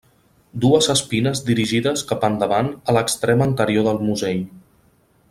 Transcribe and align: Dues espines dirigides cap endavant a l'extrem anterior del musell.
Dues 0.63 0.87
espines 0.93 1.41
dirigides 1.49 2.05
cap 2.13 2.25
endavant 2.31 2.71
a 2.87 2.97
l'extrem 2.99 3.45
anterior 3.49 3.87
del 3.89 4.01
musell. 4.09 4.43